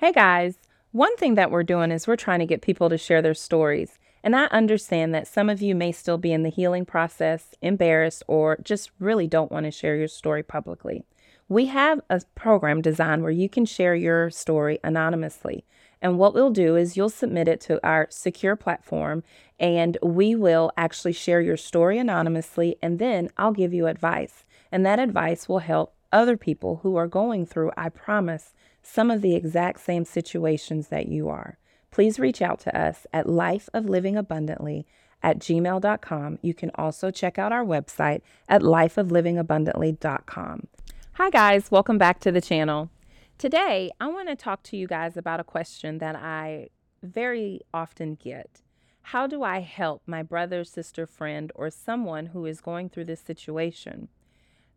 [0.00, 0.60] Hey guys,
[0.92, 3.98] one thing that we're doing is we're trying to get people to share their stories.
[4.22, 8.22] And I understand that some of you may still be in the healing process, embarrassed,
[8.28, 11.02] or just really don't want to share your story publicly.
[11.48, 15.64] We have a program designed where you can share your story anonymously.
[16.00, 19.24] And what we'll do is you'll submit it to our secure platform
[19.58, 24.44] and we will actually share your story anonymously and then I'll give you advice.
[24.70, 28.52] And that advice will help other people who are going through, I promise,
[28.82, 31.58] some of the exact same situations that you are.
[31.90, 34.84] Please reach out to us at lifeoflivingabundantly
[35.22, 36.38] at gmail.com.
[36.42, 40.66] You can also check out our website at lifeoflivingabundantly.com.
[41.14, 41.70] Hi, guys.
[41.70, 42.90] Welcome back to the channel.
[43.38, 46.68] Today, I want to talk to you guys about a question that I
[47.02, 48.60] very often get.
[49.02, 53.20] How do I help my brother, sister, friend, or someone who is going through this
[53.20, 54.08] situation?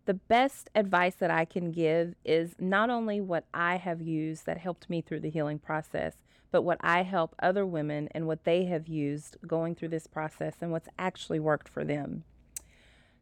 [0.05, 4.57] The best advice that I can give is not only what I have used that
[4.57, 6.15] helped me through the healing process,
[6.51, 10.55] but what I help other women and what they have used going through this process
[10.61, 12.23] and what's actually worked for them.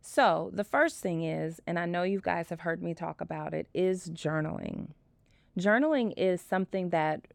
[0.02, 3.54] So, the first thing is, and I know you guys have heard me talk about
[3.54, 4.90] it, is journaling.
[5.60, 7.28] Journaling is something that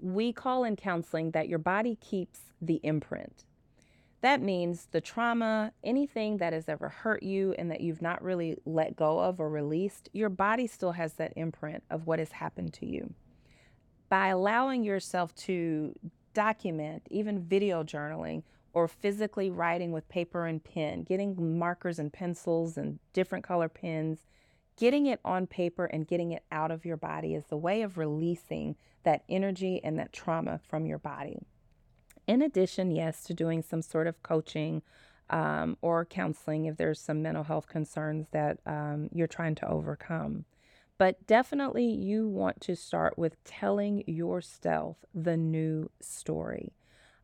[0.00, 3.44] we call in counseling that your body keeps the imprint.
[4.20, 8.56] That means the trauma, anything that has ever hurt you and that you've not really
[8.64, 12.72] let go of or released, your body still has that imprint of what has happened
[12.74, 13.14] to you.
[14.08, 15.94] By allowing yourself to
[16.34, 22.76] document, even video journaling, or physically writing with paper and pen, getting markers and pencils
[22.76, 24.24] and different color pens,
[24.76, 27.98] getting it on paper and getting it out of your body is the way of
[27.98, 31.38] releasing that energy and that trauma from your body.
[32.28, 34.82] In addition, yes, to doing some sort of coaching
[35.30, 40.44] um, or counseling if there's some mental health concerns that um, you're trying to overcome.
[40.98, 46.74] But definitely, you want to start with telling yourself the new story.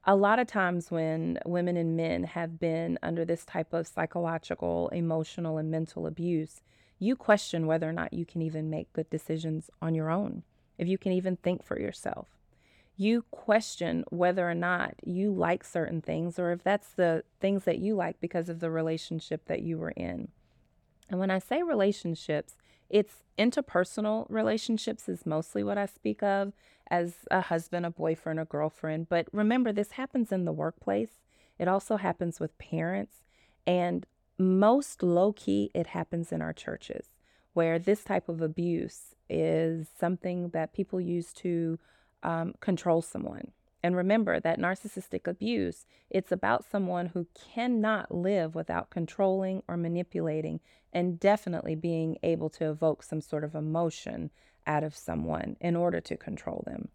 [0.04, 4.88] A lot of times, when women and men have been under this type of psychological,
[4.88, 6.62] emotional, and mental abuse,
[6.98, 10.44] you question whether or not you can even make good decisions on your own,
[10.78, 12.33] if you can even think for yourself
[12.96, 17.78] you question whether or not you like certain things or if that's the things that
[17.78, 20.28] you like because of the relationship that you were in.
[21.10, 22.56] And when I say relationships,
[22.88, 26.52] it's interpersonal relationships is mostly what I speak of
[26.88, 29.08] as a husband, a boyfriend, a girlfriend.
[29.08, 31.20] But remember, this happens in the workplace.
[31.58, 33.16] It also happens with parents.
[33.66, 34.06] And
[34.38, 37.06] most low key, it happens in our churches
[37.54, 41.78] where this type of abuse is something that people use to
[42.24, 43.52] um, control someone.
[43.82, 50.60] And remember that narcissistic abuse, it's about someone who cannot live without controlling or manipulating
[50.90, 54.30] and definitely being able to evoke some sort of emotion
[54.66, 56.88] out of someone in order to control them.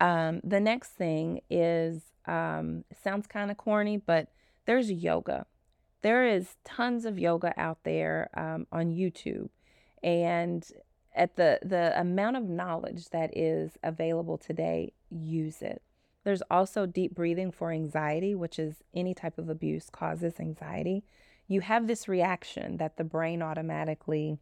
[0.00, 4.28] Um, the next thing is, um, sounds kind of corny, but
[4.64, 5.44] there's yoga.
[6.02, 9.50] There is tons of yoga out there um, on YouTube.
[10.02, 10.64] And
[11.14, 15.82] at the the amount of knowledge that is available today use it.
[16.24, 21.04] There's also deep breathing for anxiety which is any type of abuse causes anxiety.
[21.46, 24.38] You have this reaction that the brain automatically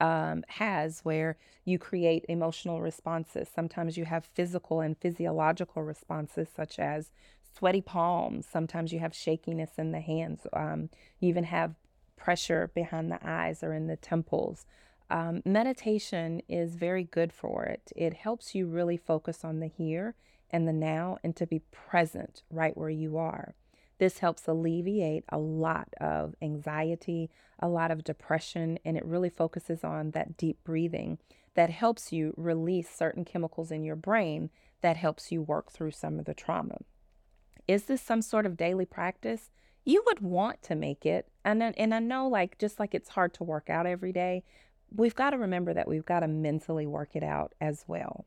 [0.00, 3.48] um, has where you create emotional responses.
[3.54, 7.12] Sometimes you have physical and physiological responses such as
[7.56, 8.46] sweaty palms.
[8.50, 10.90] Sometimes you have shakiness in the hands um,
[11.20, 11.76] you even have
[12.16, 14.66] pressure behind the eyes or in the temples
[15.12, 17.92] um, meditation is very good for it.
[17.94, 20.14] It helps you really focus on the here
[20.50, 23.54] and the now and to be present right where you are.
[23.98, 29.84] This helps alleviate a lot of anxiety, a lot of depression, and it really focuses
[29.84, 31.18] on that deep breathing
[31.54, 34.48] that helps you release certain chemicals in your brain
[34.80, 36.78] that helps you work through some of the trauma.
[37.68, 39.50] Is this some sort of daily practice?
[39.84, 41.28] You would want to make it.
[41.44, 44.42] And, and I know, like, just like it's hard to work out every day,
[44.94, 48.26] we've got to remember that we've got to mentally work it out as well.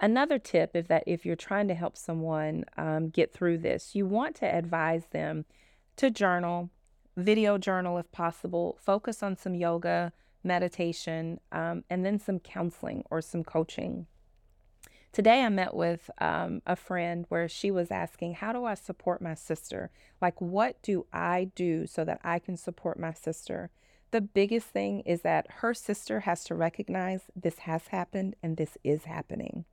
[0.00, 4.06] Another tip is that if you're trying to help someone um, get through this, you
[4.06, 5.44] want to advise them
[5.96, 6.70] to journal,
[7.16, 10.12] video journal if possible, focus on some yoga,
[10.42, 14.06] meditation, um, and then some counseling or some coaching.
[15.12, 19.22] Today, I met with um, a friend where she was asking, How do I support
[19.22, 19.92] my sister?
[20.20, 23.70] Like, what do I do so that I can support my sister?
[24.14, 28.78] The biggest thing is that her sister has to recognize this has happened and this
[28.84, 29.64] is happening.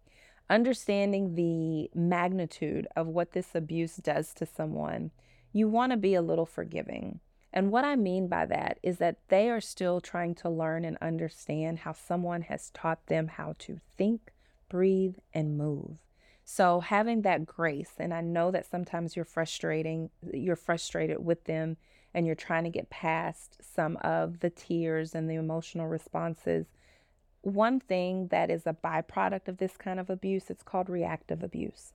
[0.49, 5.11] Understanding the magnitude of what this abuse does to someone,
[5.53, 7.19] you want to be a little forgiving.
[7.53, 10.97] And what I mean by that is that they are still trying to learn and
[10.99, 14.31] understand how someone has taught them how to think,
[14.69, 15.99] breathe, and move.
[16.43, 21.77] So having that grace, and I know that sometimes you're frustrating, you're frustrated with them
[22.13, 26.67] and you're trying to get past some of the tears and the emotional responses.
[27.41, 31.93] One thing that is a byproduct of this kind of abuse, it's called reactive abuse.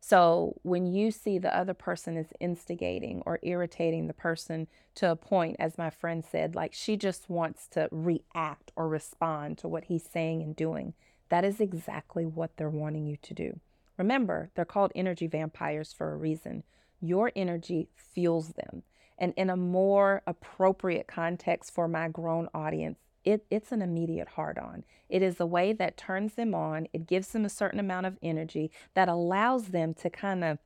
[0.00, 5.16] So when you see the other person is instigating or irritating the person to a
[5.16, 9.84] point, as my friend said, like she just wants to react or respond to what
[9.84, 10.94] he's saying and doing,
[11.30, 13.60] that is exactly what they're wanting you to do.
[13.96, 16.62] Remember, they're called energy vampires for a reason.
[17.00, 18.82] Your energy fuels them.
[19.18, 24.58] And in a more appropriate context for my grown audience, it, it's an immediate hard
[24.58, 24.84] on.
[25.08, 26.86] It is a way that turns them on.
[26.92, 30.58] It gives them a certain amount of energy that allows them to kind of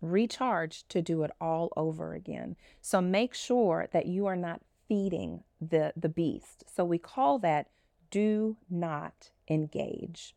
[0.00, 2.56] recharge to do it all over again.
[2.80, 6.64] So make sure that you are not feeding the, the beast.
[6.74, 7.68] So we call that
[8.10, 10.34] do not engage.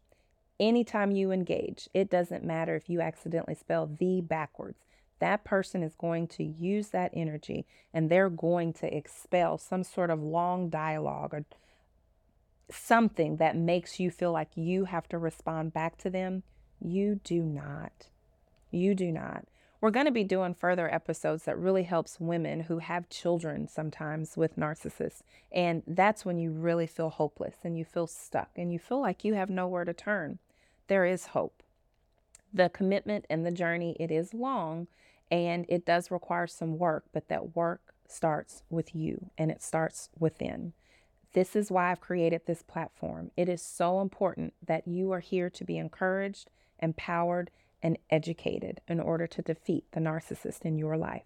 [0.59, 4.85] Anytime you engage, it doesn't matter if you accidentally spell the backwards
[5.19, 10.09] that person is going to use that energy and they're going to expel some sort
[10.09, 11.45] of long dialogue or
[12.69, 16.43] something that makes you feel like you have to respond back to them.
[16.79, 18.09] You do not.
[18.71, 19.45] You do not.
[19.81, 24.35] We're going to be doing further episodes that really helps women who have children sometimes
[24.35, 25.21] with narcissists.
[25.51, 29.23] And that's when you really feel hopeless and you feel stuck and you feel like
[29.23, 30.39] you have nowhere to turn.
[30.87, 31.61] There is hope.
[32.55, 34.87] The commitment and the journey, it is long
[35.29, 40.09] and it does require some work, but that work starts with you and it starts
[40.17, 40.71] within.
[41.33, 43.31] This is why I've created this platform.
[43.35, 46.49] It is so important that you are here to be encouraged,
[46.79, 47.51] empowered,
[47.83, 51.25] and educated in order to defeat the narcissist in your life.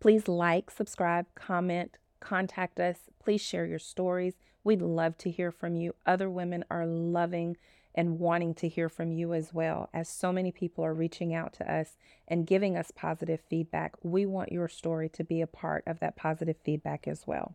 [0.00, 2.96] Please like, subscribe, comment, contact us.
[3.22, 4.34] Please share your stories.
[4.64, 5.94] We'd love to hear from you.
[6.04, 7.56] Other women are loving
[7.96, 9.88] and wanting to hear from you as well.
[9.94, 11.96] As so many people are reaching out to us
[12.28, 16.16] and giving us positive feedback, we want your story to be a part of that
[16.16, 17.54] positive feedback as well.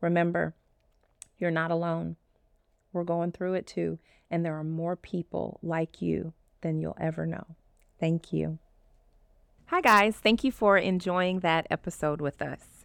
[0.00, 0.54] Remember,
[1.38, 2.16] you're not alone.
[2.92, 3.98] We're going through it too,
[4.30, 7.56] and there are more people like you than you'll ever know.
[7.98, 8.58] Thank you.
[9.66, 10.16] Hi, guys.
[10.16, 12.84] Thank you for enjoying that episode with us.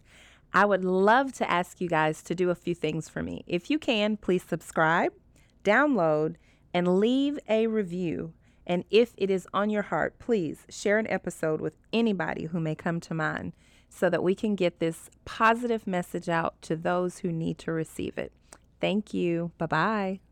[0.52, 3.44] I would love to ask you guys to do a few things for me.
[3.46, 5.12] If you can, please subscribe,
[5.62, 6.36] download,
[6.72, 8.32] and leave a review.
[8.66, 12.74] And if it is on your heart, please share an episode with anybody who may
[12.74, 13.54] come to mind
[13.88, 18.18] so that we can get this positive message out to those who need to receive
[18.18, 18.32] it.
[18.80, 19.52] Thank you.
[19.58, 20.27] Bye bye.